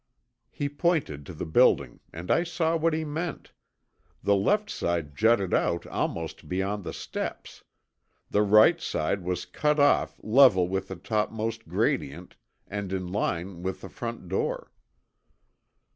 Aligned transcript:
He 0.49 0.67
pointed 0.67 1.27
to 1.27 1.33
the 1.35 1.45
building 1.45 1.99
and 2.11 2.31
I 2.31 2.41
saw 2.43 2.75
what 2.75 2.95
he 2.95 3.05
meant. 3.05 3.51
The 4.23 4.33
left 4.33 4.67
side 4.67 5.15
jutted 5.15 5.53
out 5.53 5.85
almost 5.85 6.49
beyond 6.49 6.83
the 6.83 6.91
steps. 6.91 7.63
The 8.27 8.41
right 8.41 8.81
side 8.81 9.21
was 9.21 9.45
cut 9.45 9.79
off 9.79 10.19
level 10.23 10.67
with 10.67 10.87
the 10.87 10.95
topmost 10.95 11.67
gradient 11.67 12.35
and 12.65 12.91
in 12.91 13.11
line 13.11 13.61
with 13.61 13.81
the 13.81 13.89
front 13.89 14.27
door. 14.27 14.71